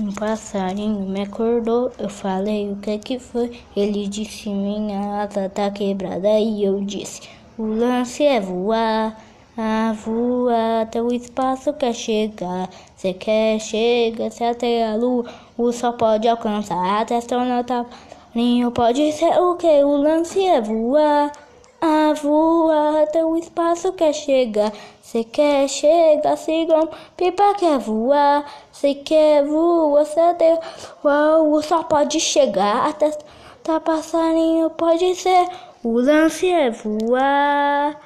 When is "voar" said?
8.40-9.14, 9.92-10.84, 20.62-21.30, 22.12-23.04, 27.78-28.44, 29.44-30.04, 36.72-37.96